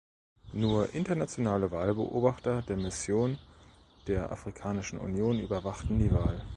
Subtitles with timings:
[0.53, 3.37] Nur internationale Wahlbeobachter der Mission
[4.07, 6.41] der Afrikanischen Union überwachten die Wahl.